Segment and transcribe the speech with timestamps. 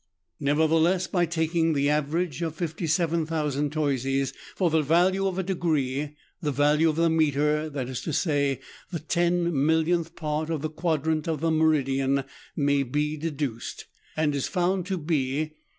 [0.39, 6.51] Nevertheless, by taking this average of 57,000 toises for the value of a degree, the
[6.51, 8.61] value of the m^tre, that is to say,
[8.91, 12.23] the ten millionth part of the quadrant of the meridian,
[12.55, 13.85] may be deduced,
[14.17, 15.51] and is found to be 0.